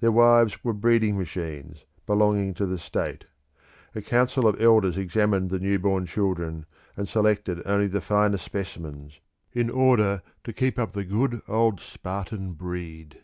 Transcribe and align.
The 0.00 0.10
wives 0.10 0.64
were 0.64 0.72
breeding 0.72 1.16
machines, 1.16 1.84
belonging 2.04 2.54
to 2.54 2.66
the 2.66 2.76
state; 2.76 3.26
a 3.94 4.02
council 4.02 4.48
of 4.48 4.60
elders 4.60 4.98
examined 4.98 5.48
the 5.48 5.60
new 5.60 5.78
born 5.78 6.06
children, 6.06 6.66
and 6.96 7.08
selected 7.08 7.62
only 7.64 7.86
the 7.86 8.00
finer 8.00 8.38
specimens, 8.38 9.20
in 9.52 9.70
order 9.70 10.22
to 10.42 10.52
keep 10.52 10.76
up 10.76 10.90
the 10.90 11.04
good 11.04 11.40
old 11.46 11.78
Spartan 11.78 12.54
breed. 12.54 13.20